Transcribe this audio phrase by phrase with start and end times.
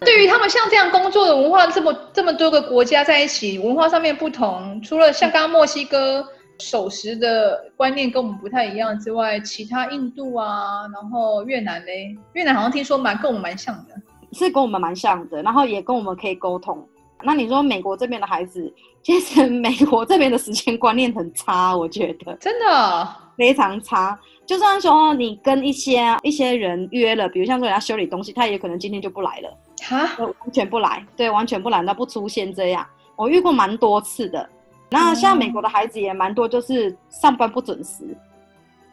[0.00, 6.26] 对于他们像这样工作的文化，这么这么多个国家在一起，文化上面不同，除了像刚刚墨西哥
[6.60, 13.94] 守时的观念跟我们不太一样之外，其他印度啊，然后越南嘞，越南好像听说蛮跟我们蛮像的，
[14.32, 16.86] 是跟我们蛮像的，然后也跟我们可以沟通。
[17.22, 18.72] 那你说美国这边的孩子，
[19.02, 24.18] 其实 美国这边的时间观念很差，我觉得真的非常差。
[24.46, 29.56] 就算说你跟一些一些人约了，比如像说人家修理东西，他也可能今天就不来了。
[29.82, 32.86] 哈，完全不来，对，完全不来，那不出现这样，
[33.16, 34.46] 我遇过蛮多次的。
[34.94, 38.16] 那像美国的孩子也蛮多，就是上班不准时，嗯、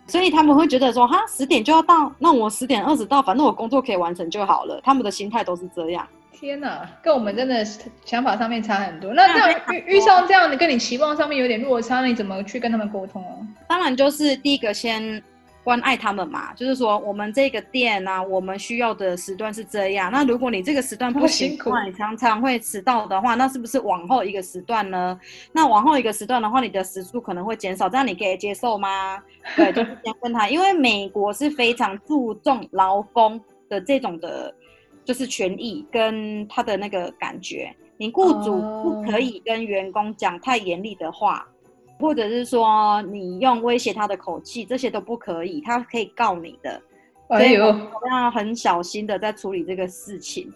[0.07, 4.81] 所以他们会觉得说，哈，十点就要到，那我十点二十到，反正我工作可以完成就好了。
[4.83, 6.07] 他们的心态都是这样。
[6.31, 7.63] 天哪，跟我们真的
[8.03, 9.13] 想法上面差很多。
[9.13, 13.37] 那这样遇遇上这样的，跟你期望上面有点落差，你怎么去跟他们沟通啊？
[13.67, 15.21] 当然就是第一个先。
[15.63, 20.11] 关爱他们嘛，就是说我们这个店啊，我们需要的时段是这样。
[20.11, 25.19] 那如果你这个时段不行，你常常会迟到的话，那是不是往后一个时段呢？
[25.51, 29.21] 那往后一个时段的话，你的时数可能会减少，这样你可以接受吗？
[29.55, 33.39] 对，就是先问他，因为美国是非常注重劳工
[33.69, 34.53] 的这种的，
[35.05, 37.71] 就是权益跟他的那个感觉。
[37.97, 41.47] 你雇主不可以跟员工讲太严厉的话。
[42.01, 46.81] 或者是说你用威胁他的口气，这些都不可以，他可以告你的。
[47.29, 47.63] 哎呦，
[48.09, 50.51] 要很小心的在处理这个事情。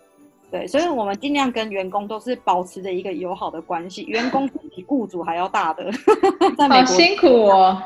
[0.51, 4.03] 对，所以我们尽量跟员工都是保持着一个友好的关系。
[4.03, 5.89] 员工比雇主还要大的，
[6.57, 7.81] 在美国好辛苦哦，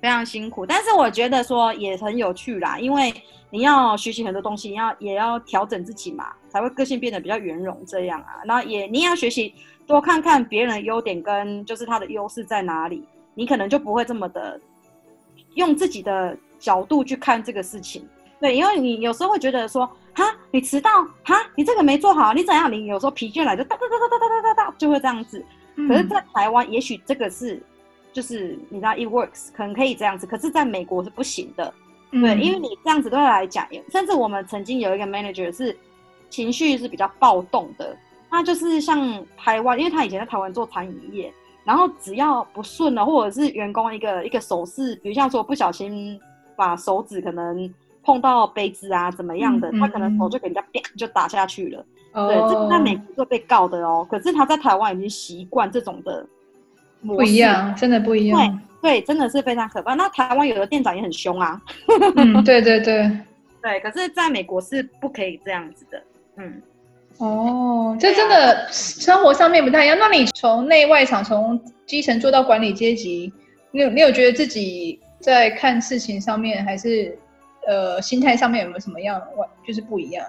[0.00, 0.66] 非常辛苦。
[0.66, 3.12] 但是我觉得说也很有趣啦，因为
[3.50, 8.42] 你要学习很多东西，你要也要调整自己嘛，才会个性变得比较圆融这样啊。
[8.44, 9.54] 那也你也要学习。
[9.90, 14.58] 多看看别人的优点跟就是他的优势在哪里，你可能就不会这么的
[15.54, 18.08] 用自己的角度去看这个事情。
[18.38, 19.84] 对，因为你有时候会觉得说，
[20.14, 22.72] 哈，你迟到，哈，你这个没做好，你怎样？
[22.72, 25.44] 你有时候疲倦来就哒哒哒哒哒哒哒哒，就会这样子。
[25.88, 27.60] 可是，在台湾，也许这个是
[28.12, 30.24] 就是你知道，it works，可能可以这样子。
[30.24, 31.74] 可是，在美国是不行的。
[32.12, 35.76] 对，因为你这样子对他来讲，甚至我们曾经有一个 manager 是
[36.28, 37.96] 情绪是比较暴动的。
[38.30, 41.32] 他就是像台湾，因为他以前在台湾做餐饮业，
[41.64, 46.18] 然后只要不顺了，或者是员工一个一个手势，比如像说不小心
[46.54, 47.68] 把手指可能
[48.02, 51.84] 碰到杯子啊，怎么样的，嗯、他可能手就给人家啪就打下去了。
[52.12, 54.06] 嗯、对，这个在美国会被告的哦。
[54.10, 56.26] 可是他在台湾已经习惯这种的
[57.06, 58.60] 不一样，真的不一样。
[58.80, 59.94] 对，对，真的是非常可怕。
[59.94, 61.60] 那台湾有的店长也很凶啊。
[62.16, 63.10] 嗯，对对对
[63.62, 63.80] 对。
[63.80, 66.02] 可是在美国是不可以这样子的。
[66.36, 66.62] 嗯。
[67.20, 69.98] 哦，这真的生活上面不太一样。
[69.98, 73.30] 那你从内外场，从基层做到管理阶级，
[73.72, 77.14] 你有你有觉得自己在看事情上面，还是
[77.66, 79.20] 呃心态上面有没有什么样
[79.66, 80.26] 就是不一样？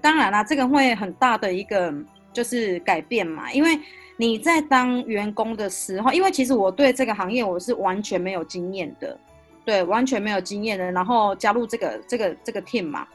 [0.00, 1.94] 当然啦，这个会很大的一个
[2.32, 3.52] 就是改变嘛。
[3.52, 3.78] 因为
[4.16, 9.16] 你在当员工的时候，因为其实我对这个行业我是完全没有经验的，
[9.64, 13.06] 对，完全没有经验的，然后加入这个这个这个 team 嘛。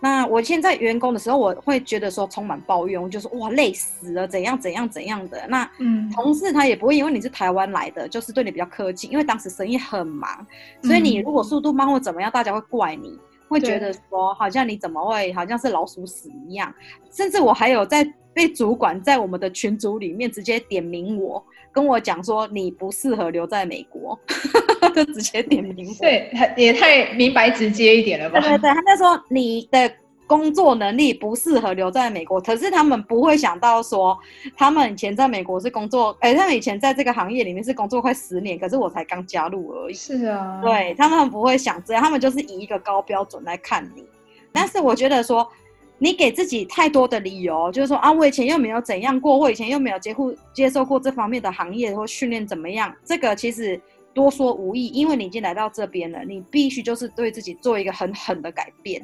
[0.00, 5.44] 那我现在员工的时候，我会觉得说充满抱怨，我就说哇累死了，怎样怎样怎样的。
[5.48, 10.46] 那嗯，同事他也不会因为你是台湾来的，就是对你比较客气，因为当时生意很忙，
[10.82, 16.72] 所以你如果速度慢或怎么样，大家会怪你，会觉得说好像你怎么会好像是老鼠屎一样。
[17.10, 24.16] 甚至我还有在被主管在我们的群组里面直接点名我，跟我讲说你不适合留在美国。
[24.90, 28.40] 就直接点名，对，也太明白直接一点了吧？
[28.40, 29.90] 对对对，他在说你的
[30.26, 34.18] 工作能力不适合留在美国，可是他们不会想到说，
[34.56, 39.94] 他们以前在美国是工作，哎、欸，他们以前在这个行业里面是工作快十年，可是我才刚加入而已。
[39.94, 44.04] 是啊，对，他们不会想这样，他们就是以一个高标准来看你。
[44.52, 45.48] 但是我觉得说，
[45.96, 53.80] 你给自己太多的理由，就是说啊，我以前又没有怎样过，我以前又没有接触接受过这方面的行业或训练怎么样，这个其实。
[54.18, 59.00] 多说无益，因为你已经来到这边了，你必须就是对自己做一个很狠的改变，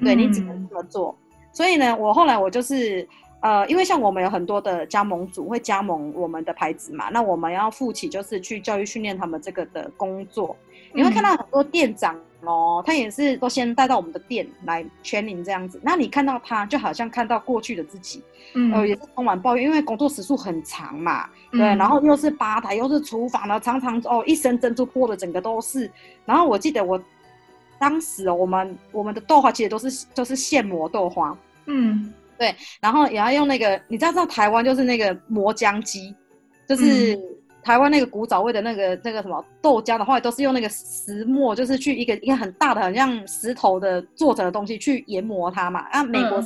[0.00, 1.14] 对，你只能这么做。
[1.30, 3.06] 嗯、所以呢，我后来我就是
[3.40, 10.56] 呃，因为像我们有很多的加盟组会加盟我们的牌子嘛，那我们要负起就是去教育训练他们这个的工作。
[10.94, 12.18] 你会看到很多店长。
[12.42, 15.80] 哦，他也是都先带到我们的店来 training 这样子。
[15.82, 18.22] 那你看到他就好像看到过去的自己，
[18.54, 25.90] 嗯，呃，也是充满抱怨，因为工作时数很长嘛，对，嗯、然后又是吧台，又是厨房的，常常哦一身珍珠泼的整个都是。
[26.24, 27.02] 然后我记得我
[27.78, 36.14] 当时我们我们的豆花其实都是都是现磨豆花，嗯，对，然后也要用那个，你知道知道台湾就是那个磨浆机，
[36.68, 37.14] 就是。
[37.14, 37.22] 嗯
[37.66, 45.80] 台湾那个古早味的那个那个什么豆浆的话，都是用那个石磨，就是去一个一个很大的，很像石头的做成的东西去研磨它嘛。
[45.90, 46.40] 啊，美国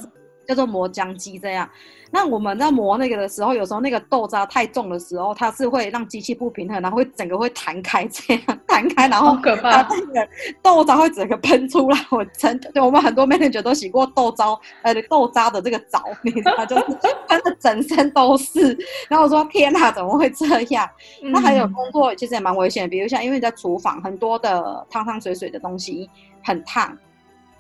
[0.50, 1.64] 叫做磨浆机这样。
[1.66, 1.78] 嗯
[2.12, 10.28] 那我们在磨那个的时候，有时候那个豆渣太重的时候，它是会让机器不平衡，然后会整个会弹开，这样弹开，然后可怕，那个
[10.60, 12.06] 豆渣会整个喷出来。
[12.10, 14.44] 我真对我们很多 manager 都洗过豆渣，
[14.82, 16.82] 呃，豆渣的这个澡，你知道，就是
[17.28, 18.76] 喷的整身都是。
[19.08, 20.90] 然后我说天哪，怎么会这样？
[21.22, 26.10] 那、嗯、还有工作其实也蛮危险，比如像因为你在厨房，很多的汤汤水水的东西
[26.42, 26.98] 很烫，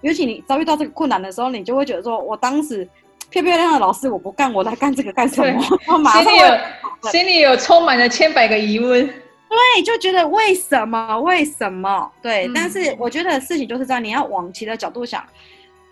[0.00, 2.88] 尤其你遭遇到这个困难的时候，你就会觉得说，我当时。
[3.30, 5.62] 漂漂亮亮的老师，我不干，我来干这个干什么？
[6.10, 6.58] 心里有
[7.12, 9.06] 心里有充满了千百个疑问。
[9.06, 11.20] 对，就觉得为什么？
[11.20, 12.10] 为什么？
[12.20, 15.22] 对，嗯、但是我觉得事情就是这样，你要往其他角度想。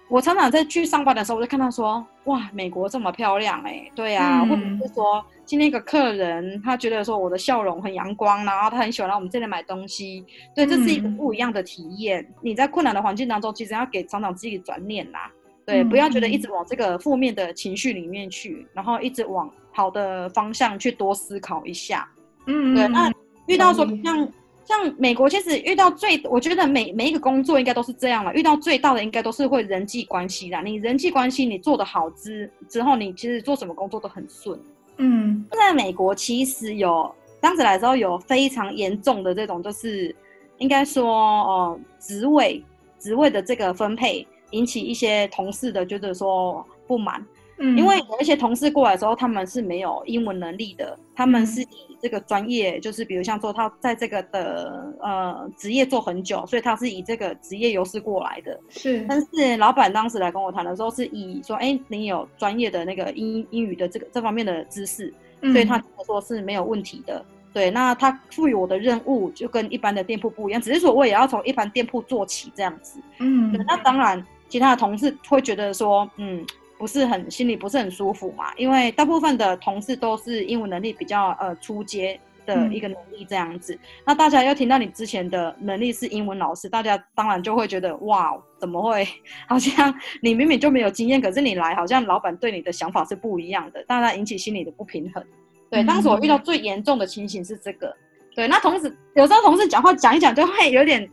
[0.09, 10.25] 我常常在去上班的时候，我就看到说，哇，美国这么漂亮哎、欸，对啊，嗯、或者是说今天一个客人，他觉得说我的笑容很阳光，然后他很喜欢来我们这里买东西，
[10.55, 12.23] 对，这是一个不一样的体验。
[12.23, 15.31] 嗯、你在困难的环境当中，其实要给常常自己转念啦。
[15.67, 22.09] 对，不要觉得一直往这个负面的情绪里面去，然后一直往好的方向去多思考一下。
[22.47, 22.89] 嗯，对。
[22.89, 23.13] 那
[23.47, 24.27] 遇到说像
[24.69, 28.35] 像美国，其实遇到最，我觉得每每一个工作应该都是这样了。
[28.35, 30.61] 遇到最大的应该都是会人际关系啦。
[30.61, 34.61] 你人际关系你做得好之之后，你其实做什么工作都很顺。
[34.99, 37.11] 嗯，在美国其实有
[37.41, 40.15] 当时来的时候有非常严重的这种，就是
[40.59, 42.63] 应该说哦，职位
[42.99, 44.27] 职位的这个分配。
[44.53, 47.23] 引起一些同事的就是说不满，
[47.61, 59.05] 嗯，因为有一些同事过来的时候，他们是没有英文能力的，他们是以这个专业，就是比如像说他在这个的呃职业做很久，所以他是以这个职业优势过来的，是。
[59.09, 67.25] 但是老板当时来跟我谈的时候，是以说，哎，你有专业的那个英英语的这个这方面的知识，所以他说是没有问题的。
[67.53, 74.25] 对，那他赋予我的任务就跟一般的店铺不一样，只是说我也要从一般店铺做起这样子，嗯，那当然。
[74.51, 76.43] 其他的同事会觉得说，嗯，
[76.79, 83.75] 不是很心里不是很舒服嘛，因为大部分的同事都是英文能力比较呃初阶的一个能力这样子。
[83.75, 89.07] 嗯、那大家又听到你之前的能力是英文老师，大家当然就会觉得哇，怎么会？
[89.49, 89.93] 好像
[90.23, 95.23] 你明明就没有经验，可是你来，好像老板对你的想法是不一样的，大家引起心里的不平衡。
[95.71, 97.95] 对，当时我遇到最严重的情形是这个。
[98.37, 101.11] 对，那同时有时候同事讲话讲一讲就会有点。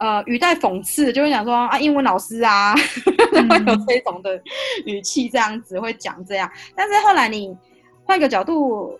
[0.00, 4.40] 呃，语带讽刺，就会讲说啊，英文老师啊，嗯、 会有这种的
[4.86, 6.50] 语气，这样子会讲这样。
[6.74, 7.56] 但是后来你
[8.04, 8.98] 换个角度，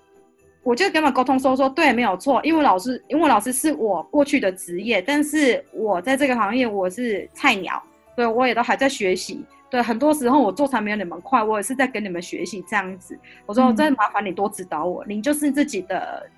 [0.63, 7.83] 我就跟他们沟通说说，对，没有错，英文老师，英文老师是我过去的职业，但是我在这个行业我是菜鸟，
[8.15, 13.19] 对，我也都还在学习，对，很多时候我做才没有你们快，我也是在跟你们学习这样子。
[13.47, 16.29] 我说，真的麻烦你多指导我，您、嗯、就是自己的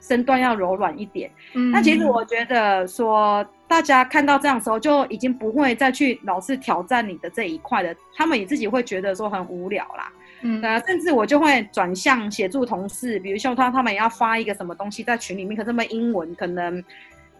[0.00, 1.30] 身段要柔软一点。
[1.54, 3.46] 嗯，那其实我觉得说。
[3.70, 7.94] 大家看到这样的时候，就已经不会再去老是挑战你的这一块了。
[8.16, 10.12] 他们也自己会觉得说很无聊啦。
[10.42, 16.82] 嗯，呃，甚至我就会转向协助同事，比如像他他们也要发一个什么东西在群里面，可是他们英文可能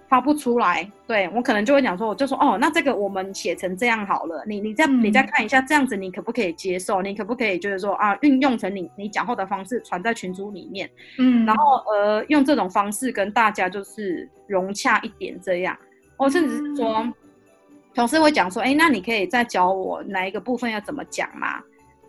[0.08, 0.88] 发不出来。
[1.04, 7.02] 对，我可能就会讲说，我就说哦，那这个我们写成这样好了，你你再你再看一下，这样子你可不可以接受？
[7.02, 10.88] 你可不可以就是说啊，运用成你你讲话的方式传在群组里面？
[11.18, 15.76] 嗯，然后呃，用这种方式跟大家就是融洽一点这样。
[16.20, 17.08] 我甚至是说，
[17.94, 21.62] 同事会讲说，哎、欸，那你可以再教我哪一个部分要怎么讲吗？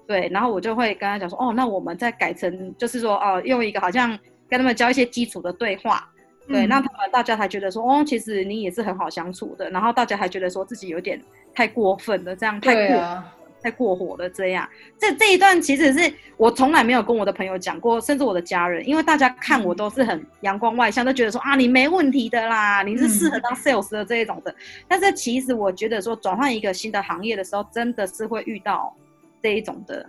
[0.06, 4.10] 对，然后我就会跟他讲说，哦，那我们再改成，就是说，哦，用一个好像
[4.50, 6.06] 跟他们教一些基础的对话，
[6.46, 11.18] 对，那、嗯、他们大家才觉得说，哦，其实你也是很好相处的，然后大家还觉得说自己有点
[11.56, 13.24] 太过分了，这样太过。
[13.64, 24.52] 太过火了，这样，这这一段其实是我从来没有跟我的朋友讲过，甚至我的家人，因为大家看我都是很阳光外向，都觉得说啊，你没问题的啦，你是适合当 sales 的这一种的。
[24.52, 24.56] 嗯、
[24.88, 28.96] 但是其实我觉得说，转换一个新的行业的时候，真的是会遇到
[29.42, 30.06] 这一种的。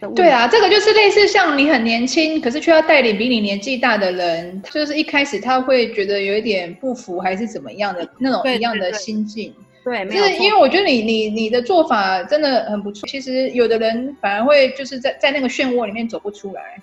[0.00, 9.54] 的对啊，这个就是类似像你很年轻，可是却要带领比你年纪大的人，就是一开始他会觉得有一点不服，还是怎么样的那种一样的心境。
[9.84, 13.06] 对就是因为我觉得你你你的做法真的很不错。
[13.08, 16.80] 其实有的人反而会就是在在那个漩涡里面走不出来。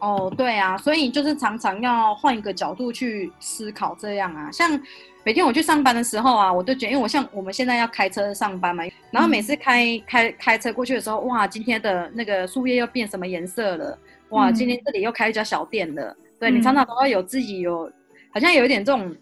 [0.00, 4.50] 哦，对啊，所以就是常常要换一个角度去思考这样啊。
[4.52, 4.78] 像
[5.24, 13.98] 每天我去上班的时候啊，我都觉得，因为我像我们现在要开车上班嘛，然后每次开、嗯、开开车过去的时候，哇，今天的那个树叶又变什么颜色了？
[14.28, 16.02] 哇，今天这里又开一家小店了。
[16.02, 17.90] 嗯、对，你常常都要有自己有，
[18.30, 19.16] 好像有一点这种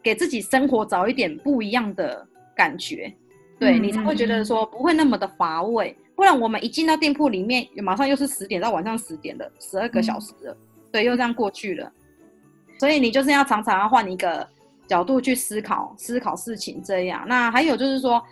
[0.00, 2.24] 给自己生活找一点不一样的。
[2.62, 3.12] 感觉，
[3.58, 5.96] 对、嗯、你才会觉得说不会那么的乏味。
[6.14, 10.58] 不然我们一进到店铺里面，马上又是十点到晚上十点的十二个小时了，嗯、
[10.92, 11.90] 对，又这样过去了。
[12.78, 14.46] 所以你就是要常常要换一个
[14.86, 17.24] 角度去思考思考事情，这样。
[17.26, 18.22] 那还有就是说，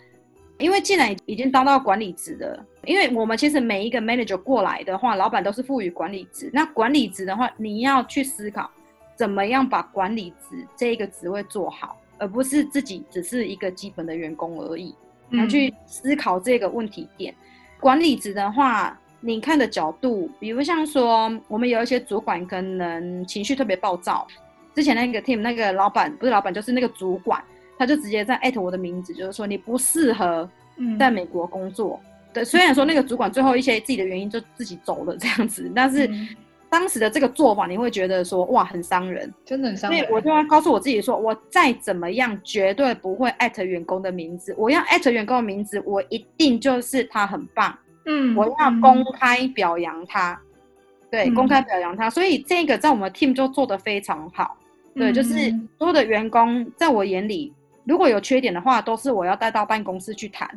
[0.59, 6.49] 因为既然已经当到管理职的，因为我们其实每一个 manager 过来的话，老板都是赋予管理职。
[6.53, 8.69] 那管理职的话，你要去思考
[9.17, 14.95] 怎么样把管理职这一个职位做好，而不是自己只是一个基本的员工而已。
[15.31, 17.33] 要去思考这个问题点。
[17.33, 17.41] 嗯
[17.81, 24.27] 管理职的话，你看的角度，比如像说，我们有一些主管可能情绪特别暴躁。
[24.75, 27.43] 之前那个 team 那个老板不是老板，就是那个主管，
[27.79, 30.47] 他就直接在艾特我的名字，就是说你不适合
[30.99, 31.99] 在美国工作。
[32.03, 36.07] 嗯、对，虽然说那个主管最后一些自己的原因就自己走了这样子，但是。
[36.71, 39.99] 嗯当时的这个做法，你会觉得说哇，很伤人，真的很伤人。
[39.99, 44.55] 所以我就要告诉我自己说，我再怎么样，绝对不会艾特员工的名字。
[44.57, 50.47] 我要艾特员工的名字，我一定就是他很棒，嗯，我要公开表扬他，嗯、
[51.11, 52.09] 对，公开表扬他。
[52.09, 54.57] 所以这个在我们 team 就做得非常好，
[54.95, 60.49] 嗯、对，就是所有的员工在我眼里，如果有缺点的话，都是我要带到办公室去谈。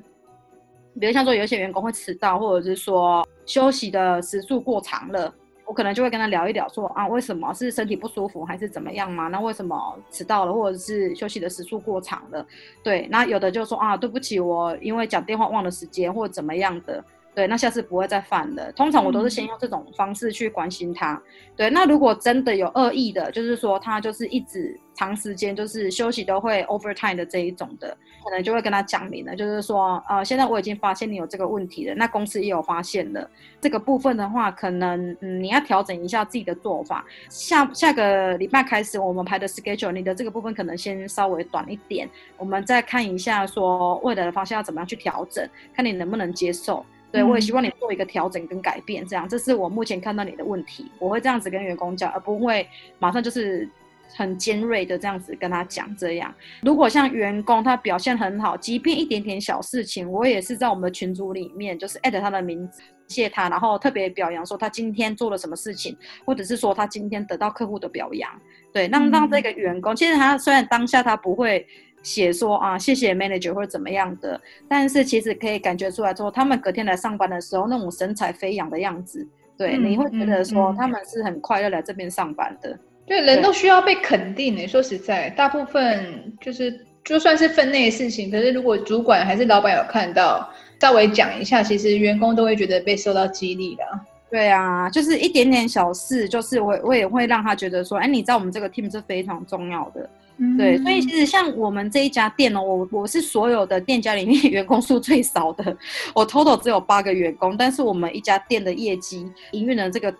[1.00, 5.34] 比如像说有一些员工会迟到，或者是说休息的时数过长了。
[5.66, 9.28] 我可能就会跟他聊一聊说，啊，为什么是身体不舒服还是怎么样嘛？
[9.28, 12.46] 那为什么迟到了，或者是休息的时数过长了？
[12.82, 17.02] 对，那有的就说啊，对不起，我因为讲电话忘了时间，或者怎么样的。
[17.34, 18.70] 对，那下次不会再犯了。
[18.72, 21.14] 通常我都是先用这种方式去关心他。
[21.14, 21.22] 嗯、
[21.56, 33.28] 对，那如果真的有恶意的，就是说他就是一直长时间就是休息都会 overtime 的这一种的，可能就会跟他讲明了，就是说，呃，现在我已经发现你有这个问题了，那公司也有发现了
[33.60, 37.04] 这个部分的话，可能嗯你要调整一下自己的做法。
[37.28, 46.86] 下下个礼拜开始我们排的 schedule，你的这个部分可能先稍微短一点，我们再看一下说未来的方向要怎么样去调整，看你能不能接受。
[47.14, 52.68] 对，我也希望你做一个调整跟改变，这样，这是我目前看到你的问题，我会这样子跟员工讲，而不会
[52.98, 53.68] 马上就是
[54.12, 55.94] 很尖锐的这样子跟他讲。
[55.96, 68.28] 这样，如果像员工他表现很好，即便一点点小事情，我也是在我们的群组里面就是艾特他的名字，谢他，然后特别表扬说他今天做了什么事情，或者是说他今天得到客户的表扬。
[68.72, 71.64] 对，让让这个员工，其实他虽然当下他不会。
[72.04, 82.78] 写说啊，谢谢 manager 或者怎么样的，但是其实可以感觉出来说，他们隔天来上班的时候那种神采飞扬的样子，对，嗯、你会觉得说他们是很快乐来这边上班的。
[83.06, 84.68] 对，人都需要被肯定的。
[84.68, 90.48] 说实在，大部分就是就算是分内的事情，可是如果主管还是老板有看到，
[90.80, 93.82] 稍微讲一下，其实员工都会觉得被受到激励的。
[94.30, 100.10] 对啊，就是一点点小事，就是我我也会让他觉得说，哎，你在我们这个 team 是非常重要的。
[100.58, 105.76] 对，所以其实像我们这一家店哦，我我是所有的店家里面 员工数最少的，
[106.12, 110.12] 我 total 只有八个员工，但是我们一家店的业绩营运的这个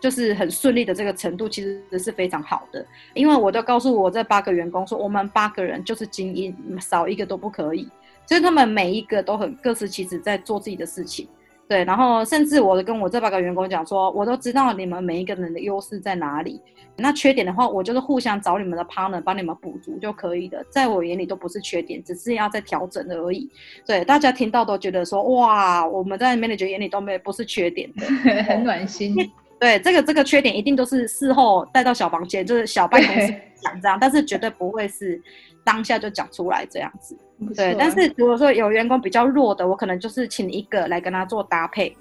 [0.00, 2.84] 就是很顺利的这个程度，其实是非常好的。
[3.14, 7.88] 因为我都告诉我这八个员工说，我们八个人就是精英，少一个都不可以，
[8.26, 11.28] 所以他们每一个都很各司其职在做自己的事情。
[11.68, 16.60] 对，然后甚至我跟我这八个员工讲说，我都知道你们每一个人的优势在哪里，
[16.96, 23.50] 那缺点的话，我就是互相找你们的 partner 帮你们补足就可以的，在我眼里都不是缺点，只是要再调整而已。
[23.84, 28.06] 对，大家听到都觉得说，哇，我们在 manager 眼里都没不是缺点的，
[28.44, 29.16] 很暖心。
[29.58, 35.20] 对，这个这个缺点一定都是事后带到小房间，就是小办公室讲这样，但是绝对不会是
[35.64, 37.16] 当下就讲出来这样子。
[37.54, 41.94] 对，但是如果说有员工比较弱的，我可能就是请一个来跟他做搭配，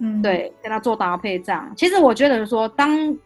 [0.00, 1.72] 嗯，对，跟他做搭配这样。
[1.76, 3.16] 其实我觉得说当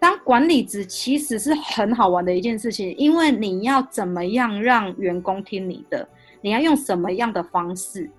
[0.00, 6.06] 当管理职其实是很好玩的一件事情，因为你要怎么样让员工听你的，
[6.40, 8.10] 你要用什么样的方式，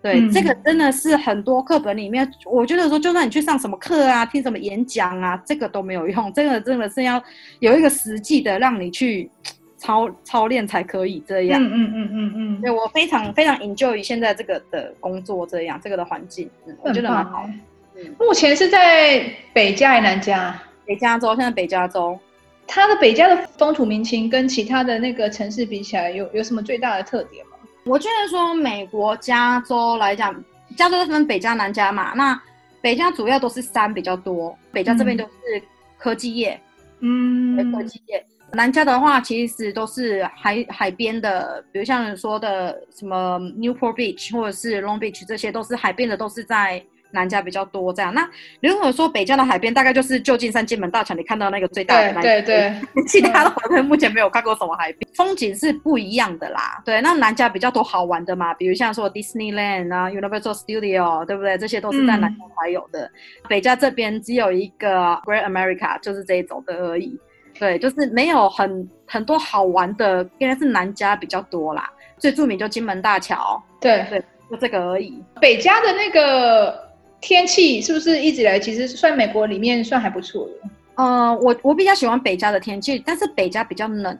[0.00, 7.22] 对，嗯、这个真的是很多课本里面，我觉得说就算你去上什么课啊，听什么演讲啊，这个都没有用，这个真的是要
[7.60, 9.30] 有一个实际的让你去。
[9.78, 17.48] 操操练才可以这样，嗯嗯嗯嗯嗯，对我非常非常 enjoy 现在这个的工作，这样这个的环境，嗯，我觉得蛮好。
[17.96, 20.60] 嗯，目前是在北加还是南加？
[20.84, 22.18] 北加州，现在北加州，
[22.66, 27.52] 它的北加的风土民情跟其他的那个城市比起来，有有什么最大的特点吗？
[27.84, 30.34] 我觉得说美国加州来讲，
[30.76, 32.40] 加州分北加南加嘛，那
[32.80, 35.62] 北加主要都是山比较多，北加这边都是
[35.96, 36.60] 科技业，
[37.00, 38.24] 嗯，科技业。
[38.52, 48.12] 南加的话，其实都是海海边的，比如像你说的什么 Newport Beach 或者是 Long Beach，这些都是海边的，都是在南加比较多这样。
[48.12, 48.28] 那
[48.60, 56.82] 如果说北加的海边，大概就是旧金山、金门大桥，你看到那个最大的那对对对， 其他的我目前没有看过什么海边，风景是不一样的啦。
[56.84, 61.56] 对，那南加比较多好玩的嘛，比如像说 Disneyland 啊、Universal Studio，对不对？
[61.58, 63.04] 这些都是在南加才有的。
[63.04, 63.10] 嗯、
[63.48, 64.88] 北加这边只有一个
[65.26, 67.18] Great America，就是这一种的而已。
[67.58, 71.90] 对，就是没有很很多好玩的，应该是南加比较多啦。
[72.18, 75.22] 最著名就金门大桥，对对，就这个而已。
[75.40, 76.88] 北加的那个。
[77.20, 80.70] 天气是不是一直以来其实算美国里面算还不错的？
[81.02, 84.16] 呃，我我比较喜欢北加的天气，但是北加比较冷，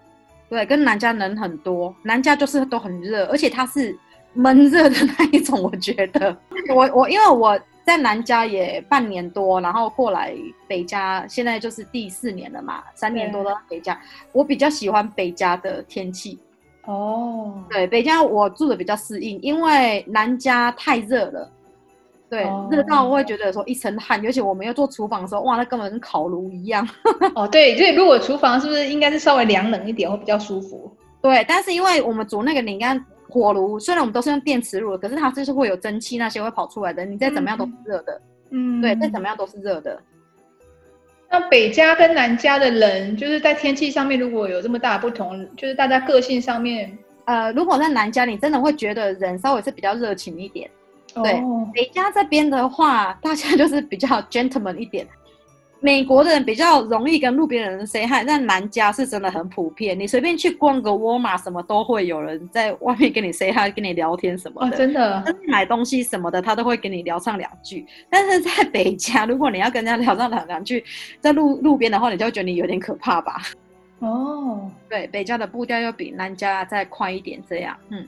[0.51, 1.95] 对，跟南加冷很多。
[2.03, 3.97] 南加就是都很热，而且它是
[4.33, 5.63] 闷热的那一种。
[5.63, 6.37] 我觉得，
[6.75, 7.57] 我我因为我
[7.89, 10.35] 在南家也半年多，然后过来
[10.67, 13.99] 北家，现在就是第四年了嘛，三年多到北家，
[14.33, 16.39] 我比较喜欢北家的天气。
[16.85, 21.51] 哦，对，北家我住的比较适应，因为南家太热了。
[22.29, 26.87] 对，热到我会觉得说一身汗，尤其我们要做厨房的时候，哇，那根本跟烤炉一样。
[27.35, 30.95] 哦，对，所以如果厨房是不是应该是稍微凉冷一点会比较舒服？
[31.23, 38.21] 对，但是因为我们煮那个你看火炉，虽然我们都是用电磁炉，可是它就是会有蒸汽那些会跑出来的，你再怎么样都是热的。
[38.51, 40.01] 嗯，对，再怎么样都是热的。
[41.31, 50.71] 那北家跟南家的人，就是在天气上面如果有这么大的不同，就是大家个性上面，呃，如果在南家，你真的会觉得人稍微是比较热情一点。
[51.23, 51.69] 对，oh.
[51.75, 55.07] 北加这边的话，大家就是比较 gentleman 一点。
[55.81, 59.99] 美国的人比较容易跟路边的人 say hi，但南加是真的很普遍。
[59.99, 64.67] 你随便去逛个沃尔玛，什么都会有人在外面跟你 say hi，跟你聊天什么的。
[64.71, 67.87] Oh, 真的，买东西什么的，他都会跟你聊上两句。
[68.11, 70.85] 但是在北加，如果你要跟人家聊上两两句，
[71.21, 73.41] 在路路边的话，你就会觉得你有点可怕吧？
[74.01, 74.71] 哦，oh.
[74.89, 78.07] 对，北加的步调要比南加再快一点，这样，嗯。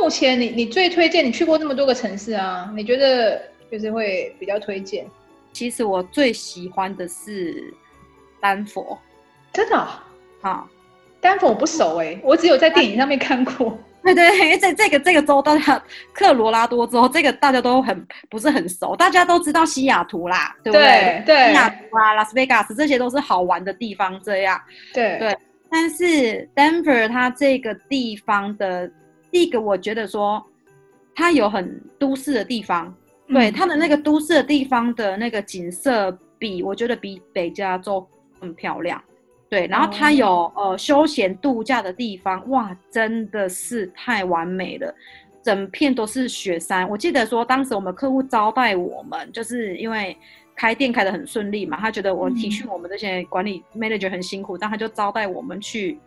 [0.00, 5.04] 目前你你最推荐，你去过那么多个城市啊，你觉得就是会比较推荐？
[5.52, 7.72] 其实我最喜欢的是
[8.40, 8.98] 丹佛，
[9.52, 9.76] 真的
[10.40, 10.66] 啊？
[11.20, 13.78] 丹佛我不熟哎、欸，我只有在电影上面看过。
[14.02, 15.80] 对 对，因为在这个这个州，大家
[16.12, 21.22] 科罗拉多州，这个大家都很不是很熟，大家都知道西雅图啦，对不对？
[21.24, 24.60] 对，西雅图啊，拉斯维加斯这些都是好玩的地方，这样。
[24.92, 25.38] 对对，
[25.70, 28.90] 但是 Denver 它这个地方的。
[29.30, 30.44] 第一个，我觉得说，
[31.14, 32.94] 它有很都市的地方，嗯、
[33.32, 38.06] 对它的那个都市的地方的那个景色比，比我觉得比北加州
[38.38, 39.02] 很漂亮，
[39.48, 39.66] 对。
[39.66, 44.94] 然后它有、哦、呃休闲度假的地方，哇，真的是太完美了，
[45.42, 46.88] 整片都是雪山。
[46.88, 50.16] 我记得说，当时我们客户招待我们，就是因为
[50.54, 55.98] 开店开得很顺利嘛，他觉得我体恤我们这些管理 manager 很辛苦，嗯、但他就招待我们去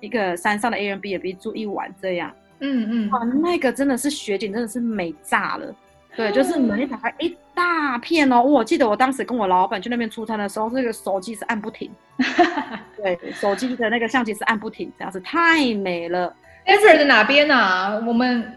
[0.00, 2.30] 一个山上的 Airbnb 住一晚这样。
[2.60, 5.74] 嗯嗯，哇，那个真的是雪景，真的是美炸了。
[6.16, 8.40] 对，就是门一打开，一大片哦。
[8.42, 11.90] 我记得我当时跟我老板去那边出差的时候，这个手机是按不停。
[12.96, 16.32] 对，手机的那个相机是按不停，这样子太美了。
[16.64, 18.00] Denver 的哪边啊？
[18.06, 18.52] 我们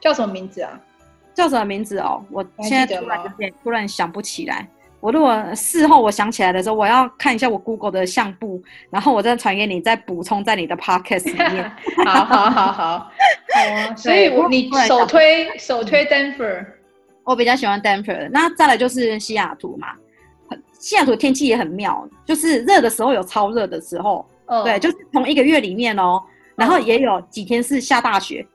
[0.00, 0.80] 叫什么名字啊？
[1.34, 2.24] 叫什么名字哦？
[2.30, 4.66] 我现在突然有点突然想不起来。
[5.00, 11.70] 我如果事后我想起来的时候，我要看一下我 Google 的相簿，然后我再传给你，再补充在你的 Podcast 里面。
[12.06, 13.12] 好好好好，
[13.96, 16.64] 所以我你首推首推 Denver，
[17.24, 18.28] 我比较喜欢 Denver。
[18.32, 19.88] 那再来就是西雅图嘛，
[20.78, 26.22] 西雅图天气也很妙，就是热的时候有超热的时候，哦、对，就是同一个月里面哦，
[26.54, 28.46] 然后也有几天是下大雪，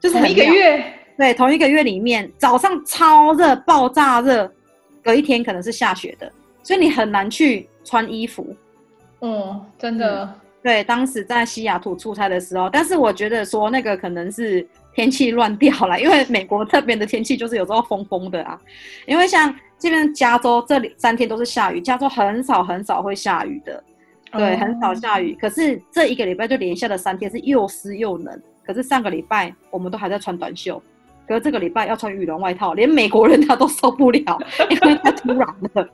[0.00, 0.84] 就是同一个月，
[1.16, 4.50] 对，同一个月里面早上超热，爆炸热。
[5.04, 6.30] 隔一天可能是下雪的，
[6.62, 8.54] 所以你很难去穿衣服。
[9.20, 10.22] 嗯，真的。
[10.22, 18.56] 嗯、对，当时在西雅图出差的时候，但是我觉得说那个可能是天气乱掉了，因为美国这边的天气就是有时候风风的啊。
[19.06, 23.82] 因为像这边加州这里三天都是下雨，加州很少很少会下雨的，
[24.30, 25.36] 对，嗯、很少下雨。
[25.40, 30.80] 可是这一个礼拜就连下了三天是又湿又冷，可是上个礼拜我们都还在穿短袖。
[31.32, 35.38] 可是这个礼拜要穿羽绒外套，连美国人他都受不了， 因为太突然
[35.72, 35.88] 了。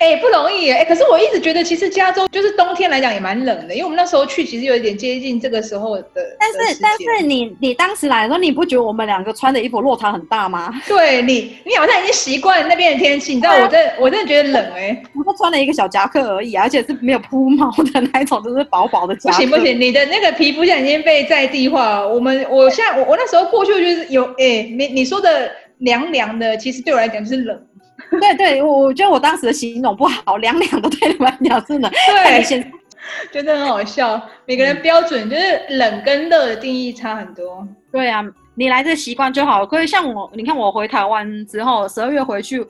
[0.00, 0.84] 哎、欸，不容易哎、欸。
[0.84, 6.06] 可是我一直觉得，其实加州就是冬天来讲也蛮冷的，因为我们那时候去其实有一点接近这个时候的。
[6.40, 10.74] 但是但是你你当时来的时候，你不觉得我们两个穿的衣服落差很大吗？
[10.88, 13.32] 对你，你好像已经习惯了那边的天气。
[13.36, 15.02] 你知道我真、啊、我真的觉得冷哎、欸。
[15.24, 19.36] 我穿了一个小夹克而已，而且是没有铺毛的那一种，就是薄薄的夹克。
[19.36, 22.08] 不行不行，你的那个皮肤现在已经被在地化了。
[22.12, 24.63] 我们我现在我我那时候过去就是有哎。
[24.64, 27.66] 欸你你说的凉凉的，其实对我来讲就是冷。
[28.20, 31.90] 对对，我我觉得我当时的形容不好，凉凉的对你们来讲是冷。
[31.90, 32.42] 对，
[33.32, 34.20] 觉得很好笑。
[34.46, 37.66] 每个人标准就是冷跟热的定义差很多。
[37.92, 38.22] 对啊，
[38.54, 39.64] 你来这习惯就好。
[39.64, 42.66] 可是像我，你看我回台湾之后，十二月回去。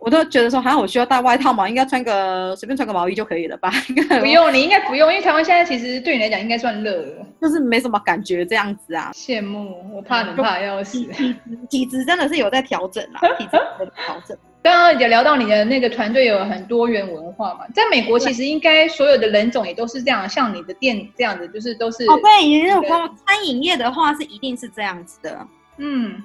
[0.00, 3.70] 我都觉得说，好像我需要带外套嘛，应该穿个随便穿个毛衣就可以了吧？
[4.20, 9.10] 不用，你应该不用，因为台湾现在其实对你来讲应该算热了，就是没什么感觉这样子啊。
[9.12, 11.04] 羡慕，我怕你怕要死。
[11.68, 14.36] 体质真的是有在调整啊， 体质有在调整。
[14.62, 25.46] 刚刚也聊到你的那个团队有很多元文化嘛，在美国其实应该所有的人种也都是这样，像你的店这样子，就是都是哦，对，也有光餐饮业的话是一定是这样子的，
[25.78, 26.20] 嗯。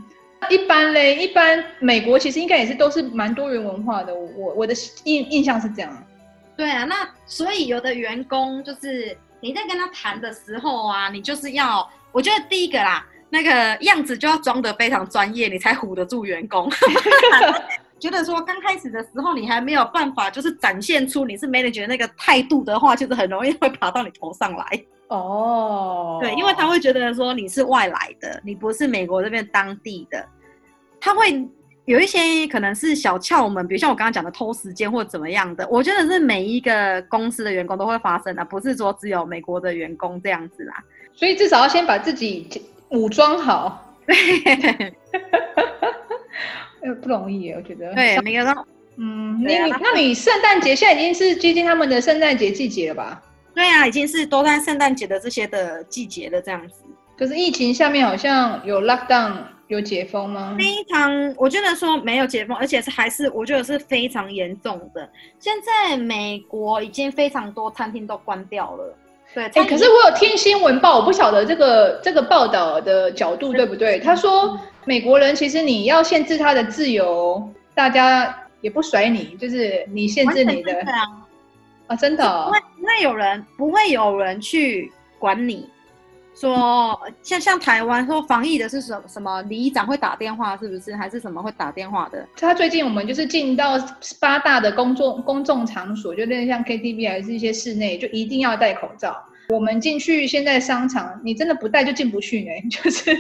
[0.50, 4.14] 一般嘞，一般美国其实应该也是都是蛮多元文化的。
[4.14, 6.06] 我我的印印象是这样。
[6.56, 16.70] 对啊，那所以有的员工就是你在跟他谈的时候啊，你就是要，我觉得第一个啦，那个样子就要装得非常专业，你才唬得住员工。
[18.00, 24.84] 觉得说刚开始的时候你还没有办法，就是展现出你是 manager 那个态度的话，就是很容易会爬到你头上来。
[25.14, 30.26] 哦，对，因为他会觉得说你是外来的，你不是美国这边当地的。
[31.00, 31.48] 他会
[31.86, 40.84] 有一些可能是小窍门，比如像我刚刚讲的偷时间或怎么样的，我觉得是每一个公司的员工都会发生的，不是说只有美国的员工这样子啦。
[41.14, 42.50] 所以至少要先把自己
[42.90, 44.96] 武装好，对，
[47.02, 47.94] 不容易，我觉得。
[47.94, 48.56] 对，每个人，
[48.98, 53.22] 嗯，你你那你圣诞节现在已经是接近他们的圣诞节季节了吧？
[53.54, 56.84] 对啊，已经是都在圣诞节的这些的季节了，这样子。
[57.18, 59.34] 可是疫情下面好像有 lockdown。
[59.68, 60.56] 有解封吗？
[60.60, 65.10] 非常，我觉得说没有解封，而且是还是我觉得是非常严重的。
[65.40, 68.96] 现在美国已经非常多餐厅都关掉了。
[69.34, 74.00] 对，哎、欸，可是我有听新闻报，我不晓得这个这个报道的角度对不对？
[74.00, 77.42] 他说美国人其实你要限制他的自由，
[77.74, 80.72] 大家也不甩你，就是你限制你的
[81.88, 82.52] 啊，真的、哦，
[82.84, 85.70] 不会有人不会有人去管你。
[86.36, 92.28] 说像像台湾说防疫的是什么什么里长会打电话是不是还是什么会打电话的？
[92.36, 93.76] 他最近我们就是进到
[94.20, 99.16] 八大的公众公众场所，就那像 KTV 还是一些室内，就一定要戴口罩。
[99.50, 103.16] 我们进去现在商场，你真的不戴就进不去呢， 就是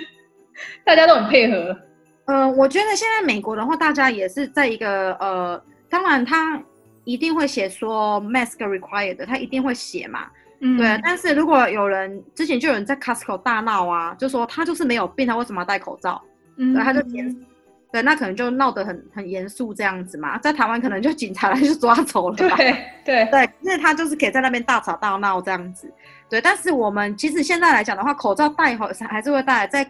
[0.84, 1.78] 大家都很配合。
[2.26, 6.62] 呃，我觉得现在美国的话，大家也是在一个呃，当然他
[7.04, 10.28] 一定会写说 mask required，他一定会写嘛。
[10.60, 16.22] 嗯，对，但是如果有人之前就有人在 Costco 大闹啊，就说他就是没有病，他为什么要戴口罩？
[16.56, 17.46] 嗯，对，他就严，
[17.92, 22.56] 对，那可能就闹得很很严肃这样子嘛，在台湾可能就警察来就抓走了吧。
[22.56, 25.92] 对对对，因为他就是可以在那边大吵大闹这样子。
[26.30, 29.86] 对，但是我们其实现在来讲的话，口罩戴好还是会戴，在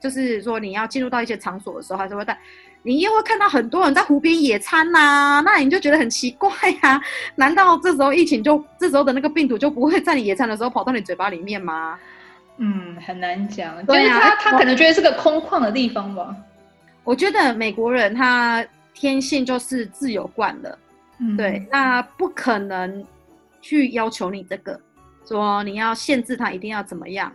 [0.00, 2.38] 就是说你要进入到一些场所的时候还是会带。
[2.82, 6.48] 你又会看到很多人在湖边野餐呐、啊，那你就觉得很奇怪
[6.82, 7.02] 呀、啊？
[7.34, 11.98] 难道这时候疫情就这时候的那个病毒就不会在你野餐的时候跑到你嘴巴里面吗？
[12.58, 13.84] 嗯，很难讲。
[13.86, 16.36] 对啊，他他可能觉得是个空旷的地方吧。
[17.02, 20.78] 我觉得美国人他天性就是自由惯了，
[21.18, 23.04] 嗯，对，那不可能
[23.60, 24.80] 去要求你这个，
[25.26, 27.32] 说你要限制他一定要怎么样，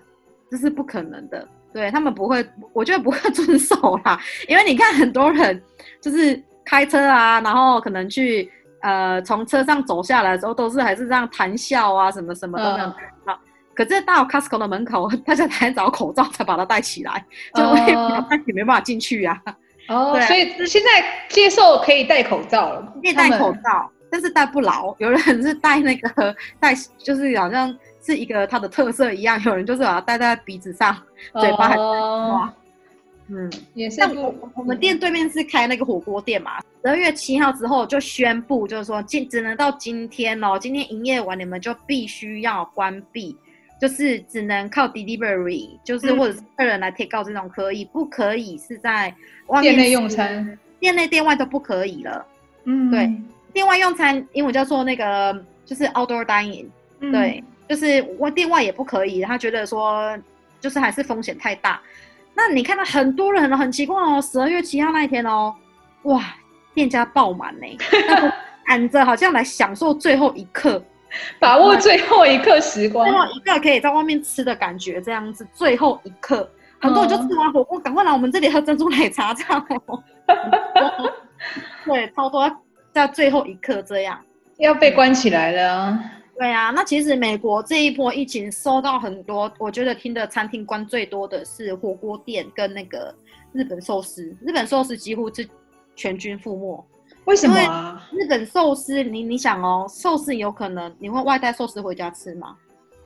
[0.49, 1.45] 这是不可能的。
[1.73, 5.61] 对他们不会，我觉得不会 遵守啦，因为你看很多人
[6.01, 12.89] 就是开车啊，然后可能去呃从车上走下来的时候，都是还是这样谈笑啊，什么什么的这样。
[13.25, 13.39] 好、嗯，
[13.73, 17.79] 可是到 Costco 的门口，大家才找口罩才把它戴起来，就会
[18.45, 19.55] 也没办法进去呀、啊。
[19.87, 24.93] 哦，所以现在接受可以戴口罩了，可以戴口罩，但是戴不牢。
[24.99, 27.73] 有人是戴那个 戴，就是好像。
[28.01, 30.97] 是一个它的特色一样，有人就是把它戴在鼻子上，
[31.39, 32.53] 嘴巴还哇，
[33.27, 34.01] 嗯，也是。
[34.15, 43.37] 我我们店对面是开那个火锅店嘛，十二月七号之后就宣布，就是说今只能到今天哦，今天营业完你们就必须要关闭，
[43.79, 49.13] 就是只能靠 delivery，就是或者是客人来 take out 这种可以，不可以是在
[49.47, 52.25] 外面店内用餐，店内店外都不可以了。
[52.65, 53.13] 嗯，对，
[53.53, 56.65] 店外用餐英文叫做那个就是 outdoor dining，
[56.99, 57.43] 嗯，对。
[57.71, 60.13] 就是我店外也不可以，他觉得说，
[60.59, 61.79] 就是还是风险太大。
[62.33, 65.55] 那你看到很多人很奇怪哦，十二月七号那一天哦，
[66.01, 66.21] 哇，
[66.73, 67.77] 店家爆满呢，
[68.67, 70.83] 赶着好像来享受最后一刻，
[71.39, 80.03] 把握最后一刻时光，最后一个可以在外面吃的感觉，这样子，最后一刻，很多人就吃完火锅，赶快来我们这里喝珍珠奶茶，这样哦。
[81.87, 82.53] 对，超多
[82.91, 84.19] 在最后一刻这样，
[84.57, 85.97] 要被关起来了。
[86.41, 93.13] 对啊，那其实美国这一波疫情收到很多，我觉得听的餐厅关最多的是火锅店跟那个
[93.53, 95.47] 日本寿司，日本寿司几乎是
[95.95, 96.83] 全军覆没。
[97.25, 98.09] 为什么啊？
[98.11, 102.57] 日本寿司，你你想哦，寿司有可能你会外带寿司回家吃吗？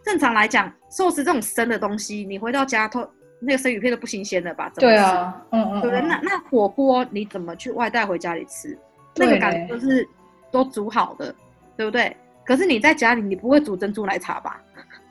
[0.02, 3.06] 正常来讲，寿司这种生的东西，你回到家都
[3.42, 4.72] 那个生鱼片都不新鲜了吧？
[4.78, 6.02] 对啊，嗯嗯，对不对？
[6.08, 8.80] 那那火锅你怎么去外带回家里吃？
[9.18, 10.08] 那个感觉就是
[10.50, 11.36] 都煮好的，
[11.76, 12.16] 对不对？
[12.46, 14.62] 可是你在家里，你不会煮珍珠奶茶吧？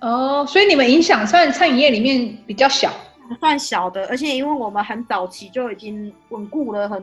[0.00, 2.92] 哦，所以你们影响算餐饮业里面比较小，
[3.40, 7.02] 算小的，而且因为我们很早期就已经稳固了很，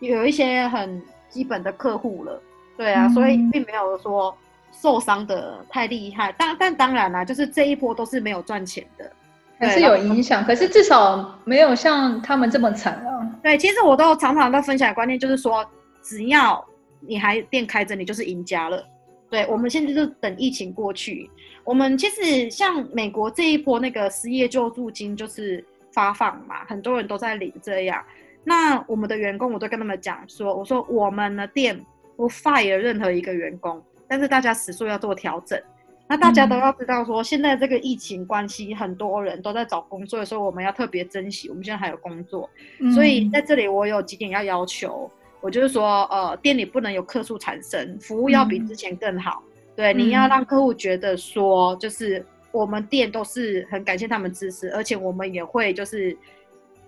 [0.00, 2.40] 有一些很基本的客户了，
[2.76, 4.36] 对啊，嗯、所以并没有说
[4.70, 6.34] 受伤的太厉害。
[6.36, 9.10] 但但当然啦、啊，就是这一波都是没有赚钱的，
[9.58, 10.44] 还是有影响。
[10.44, 13.10] 可是至少没有像他们这么惨啊。
[13.42, 15.64] 对，其实我都常常在分享的观念，就是说，
[16.02, 16.62] 只要
[17.00, 18.84] 你还店开着，你就是赢家了。
[19.28, 21.30] 对，我们现在就等疫情过去。
[21.64, 28.02] 我们其实像美国这一波那个失业救助金就是发放嘛，很多人都在领这样。
[28.44, 31.78] 那我们的员工，我都跟他们讲说，我说我们的店
[32.16, 35.60] 不 fire 任何一个员工，但是大家时数要做调整。
[36.08, 41.48] 那大家都要知道说，现在这个疫情关系，很多人都在找工作的时候，我们要特别珍惜。
[41.48, 42.48] 我们现在还有工作，
[42.94, 45.10] 所以在这里我有几点要要求，
[45.46, 49.40] 我就是说，呃，店里不能有客诉产生，服务要比之前更好。
[49.76, 56.18] 对，你要让客户觉得说，就是我们店都是很感谢他们支持，而且我们也会就是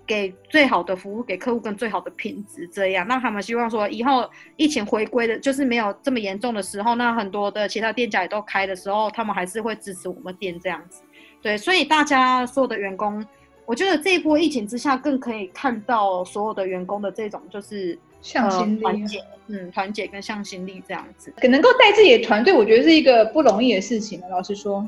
[0.05, 11.01] 给最好的服务给客户跟最好的品质，这样让他们希望说以后疫情回归的，就是没有这么严重的时候，那很多的其他店家也都开的时候，他们还是会支持我们店这样子。
[11.41, 13.25] 对，所以大家所有的员工，
[13.65, 17.97] 我觉得这一波疫情之下，更可以看到所有的员工的这种就是。
[18.21, 24.21] 向心力，团结，嗯，团结跟向心力这样子，能够带自己的团队，我觉得是一个不容易的事情。
[24.29, 24.85] 老实说，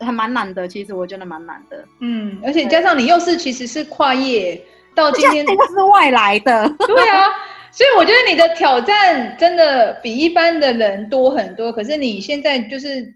[0.00, 0.68] 还蛮难的。
[0.68, 1.84] 其实我觉得蛮难的。
[2.00, 4.60] 嗯，而且加上你又是其实是跨业
[4.94, 6.68] 到今天，我是外来的。
[6.86, 7.26] 对啊，
[7.70, 11.72] 所以我觉得你的挑战真的比一般的人多很多。
[11.72, 13.12] 可是你现在就是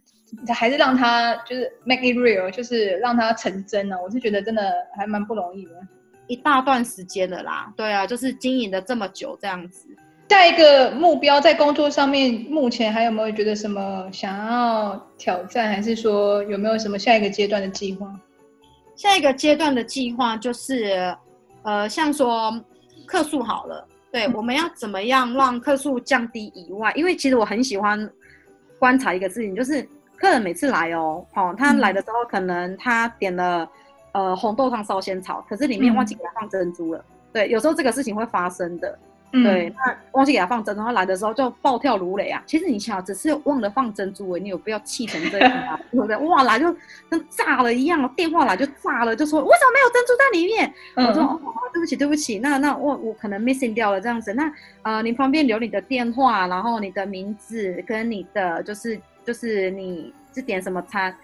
[0.49, 3.97] 还是让他就是 make it real，就是让他成真呢。
[4.03, 5.71] 我是觉得真的还蛮不容易的。
[6.33, 9.87] 一大段时间了啦，对啊，就是经营的这么久这样子。
[10.31, 18.11] 下一个目标在工作上面，目前还有没有觉得什么想要挑战，还是说有没有什么下一个阶段的计划？
[18.97, 21.15] 下一个阶段的计划就是，
[21.65, 22.59] 呃，像说
[23.05, 28.11] 客诉好了，对，我们要怎么样让客诉降低以外，因为其实我很喜欢
[28.79, 33.69] 观察一个事情，就是客人每次来哦，哦，他来的时候可能他点了。
[34.13, 36.99] 呃，红豆汤烧仙草，可是里面忘记给他放珍珠了。
[36.99, 38.99] 嗯、对，有时候这个事情会发生的。
[39.35, 42.43] 嗯、对，那忘记给他放珍珠，他来的时候就暴跳如雷啊！
[42.47, 45.81] 其实你想，只是忘了放珍珠，你有必要气成这样啊？
[45.91, 46.15] 对不对？
[46.19, 46.71] 哇，来就
[47.09, 50.75] 跟炸了一样，电话来就炸了，就说为什么没有珍珠在里面？
[50.97, 51.41] 嗯、我说哦，
[51.73, 54.35] 对不起，对不起，那那我我可能 missing 掉了这样子。
[54.35, 61.17] 那呃，您方便留你的电话，然后你的名字跟你的就是就是你是点什么餐？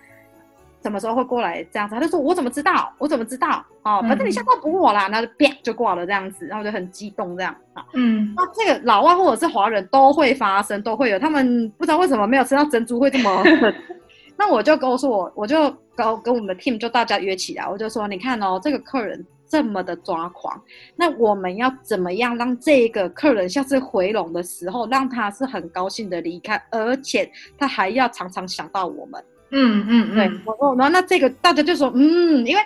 [0.82, 1.94] 什么时候会过来这样子？
[1.94, 2.92] 他就说：“我怎么知道？
[2.98, 3.64] 我怎么知道？
[3.82, 7.84] 哦，反正你下次不我啦，那、嗯、就啪就挂了这样子，然后就很激动这样啊。
[7.94, 11.18] 嗯，那这个老外或者是华人都会发生，都会有。
[11.18, 13.42] 他们不知道为什么没有吃到珍珠会这么。
[14.36, 20.62] 那我就告诉我，我就跟跟我们的 team 就大家约起来，我就说：你看哦，这个客人这么的抓狂，
[20.94, 32.62] 那我们要怎么样让这个客人下次回笼的时候，让他是很高兴的离开，而且他还要常常想到我们。”嗯嗯，对，我说，然后那这个大家就说，嗯，因为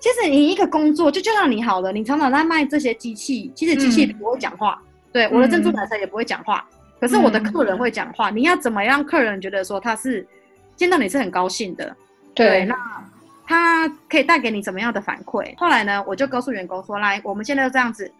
[0.00, 6.66] 其实你一个工作就就像你好了，你常常在卖这些机器，其实机器不会讲话，对，我的珍珠奶茶也不会讲话，
[7.00, 10.26] 可是我的客人会讲话，你要怎么样客人觉得说他是
[10.74, 11.94] 见到你是很高兴的，
[12.34, 12.74] 对，那
[13.46, 15.56] 他可以带给你怎么样的反馈？
[15.56, 18.10] 后来呢，我就告诉员工说，来，我们现在就这样子，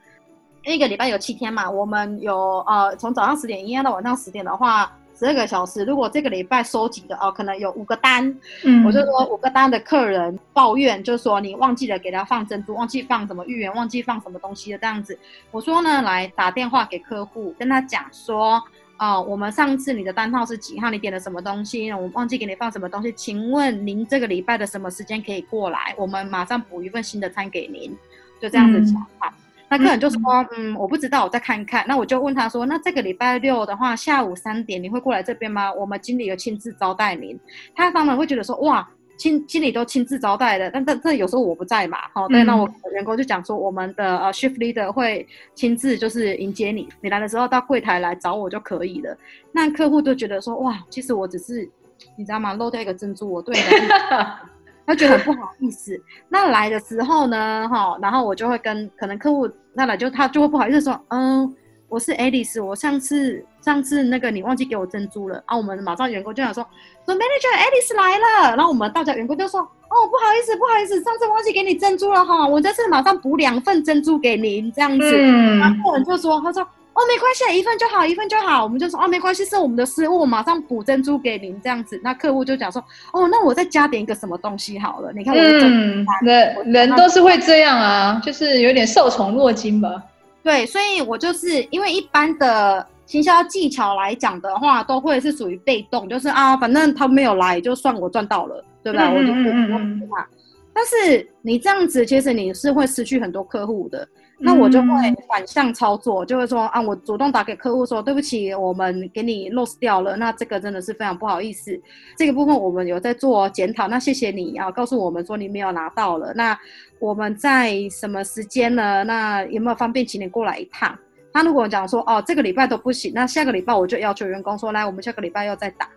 [0.65, 4.93] 一个礼拜有七天嘛，我们有呃从早上十点营业到晚上十点的话。
[5.19, 8.23] 十二个小时，如果这个礼拜收集的哦，可能有五个单，
[8.65, 15.19] 嗯，我就说五个单的客人抱怨，就是说你忘记了给他放珍珠，忘记放什么芋圆，忘记放什么东西的这样子。
[15.51, 18.63] 我说呢，来打电话给客户，跟他讲说，
[18.99, 20.91] 哦，我们上次你的单号是几号？
[20.91, 21.91] 你点了什么东西？
[21.93, 23.11] 我忘记给你放什么东西？
[23.13, 25.95] 请问您这个礼拜的什么时间可以过来？
[25.97, 27.97] 我们马上补一份新的餐给您，
[28.41, 29.29] 就这样子讲话。
[29.29, 30.21] 嗯那客人就说，
[30.57, 31.85] 嗯，我不知道，我再看一看。
[31.89, 35.73] 那我就问他说，那这个礼拜六的话，下午三点你会过来这边吗？
[35.73, 37.39] 我们经理有亲自招待您。
[37.75, 49.17] 他当然会觉得说，哇，亲经理都亲自招待的，但但这有时候我不在嘛，好，对，那我员工就讲说，我们的呃 shift leader 会亲自就是迎接你，你来的时候到柜台来找我就可以了。
[49.51, 51.69] 那客户都觉得说，哇，其实我只是
[52.17, 52.53] 你知道吗？
[52.55, 53.61] 漏掉一个珍珠，我对的。
[54.87, 61.55] 他觉得很不好 意思，那来的时候呢，哈，然后我就会跟可能客户那来就他就会不好意思说，嗯，
[61.89, 66.65] 我是 Alice，我上次上次那个你忘记给我珍珠了啊，我们马上员工就想说，
[67.05, 75.11] 说 Manager Alice 来了，然后我们大家员工就说，哦，不好意思，不好意思，上次忘记给你珍珠了哈，我这次马上补两份珍珠给您，这样子。
[75.13, 75.59] 嗯。
[75.59, 78.65] 然后客人就说，他说，哦，没关系，一份就好，一份就好。
[78.65, 82.01] 我们就说，哦，没关系，是我们的失误，我马上补珍珠给您，这样子。
[82.03, 82.83] 那客户就讲说，
[83.13, 85.13] 哦，那我再加点一个什么东西好了。
[85.13, 90.03] 你看我的，嗯，人人都是会这样啊，就是有点受宠若惊吧。
[90.43, 98.65] 对，所以我就是因为一般的行销技巧来讲的话，都会是属于被动，就是啊，反正他没有来，就算我赚到了。
[98.87, 99.11] 对吧？
[99.11, 100.25] 我就不用他。
[100.73, 104.07] 但是你这样子，其实你是会失去很多客户的。
[104.39, 104.89] 那我就会
[105.29, 110.15] 反向操作，就会说啊，我主动打给客户说，对不起，我们给你 loss 掉了。
[110.17, 111.81] 那这个真的是非常不好意思。
[112.19, 113.89] 这个部分我们有在做检讨。
[113.89, 116.35] 那谢谢你啊，告诉我们说你没有拿到了。
[116.35, 116.59] 那
[116.99, 119.03] 我们在什么时间呢？
[119.05, 120.97] 那有没有方便请你过来一趟？
[121.33, 125.89] 他如果讲说哦，这个礼拜都不行，那下个礼拜我就要求员工说，来，我们下个礼拜要再打。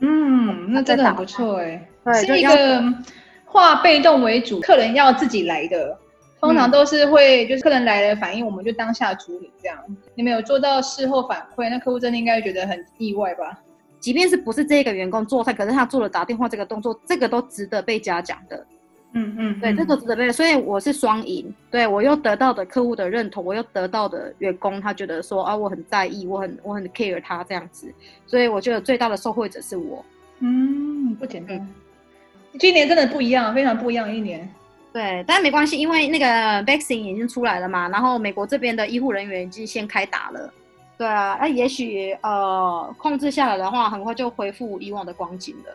[0.00, 1.88] 嗯，那真的很不错哎，
[2.24, 2.82] 是一个
[3.44, 5.98] 化被动为主，客人要自己来的，
[6.40, 9.76] 通常都是会就是客人来了反应，我们就当下处理这样。
[10.14, 13.58] 你们有做到事后反馈，那客户真的应该觉得很意外吧？
[13.98, 18.64] 即便是不是这个员工做菜，可是他做了打电话这个动作，这个都值得被嘉奖的。
[19.12, 27.92] 嗯嗯，对，这个值得被，所以我是双赢，对，我又得到的客户的认同，我又得到的员工他觉得说啊，我很在意，我很我很 care 他这样子，
[28.26, 30.04] 所以我觉得最大的受惠者是我。
[30.40, 31.74] 嗯，不简单，嗯，
[32.60, 34.48] 今年真的不一样，非常不一样的一年。
[34.98, 36.26] 对，但没关系，因为那个
[36.64, 40.52] vaccine 已经出来了嘛，然后美国这边的医护人员已经先开打了。
[40.96, 45.72] 对啊，那也许呃控制下来的话，很快就恢复以往的光景了。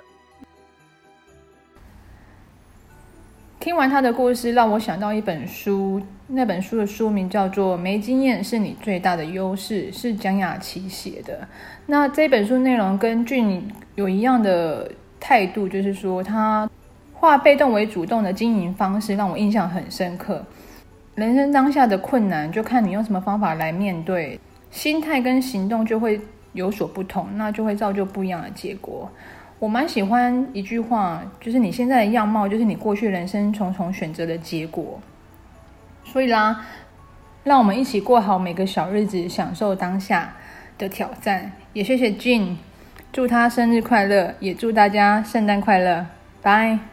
[3.62, 11.47] 听完他的故事，让我想到一本书，那本书的书名叫做《没经验是你最大的优势》，是蒋雅琪写的。
[11.86, 16.69] 那这本书内容跟俊有一样的态度，就是说他
[17.23, 20.45] 化被动为主动的经营方式，让我印象很深刻。
[21.15, 24.38] 人生当下的困难，就看你用什么方法来面对，
[24.71, 26.19] 心态跟行动就会
[26.51, 29.09] 有所不同，那就会造就不一样的结果。
[29.57, 34.99] 我蛮喜欢一句话，就是你现在的样貌，就是你过去人生重重选择的结果。
[36.03, 36.65] 所以啦，
[37.45, 40.33] 让我们一起过好每个小日子，享受当下
[40.77, 41.53] 的挑战。
[41.71, 42.57] 也谢谢 Gin，
[43.13, 46.05] 祝他生日快乐，也祝大家圣诞快乐，
[46.41, 46.92] 拜。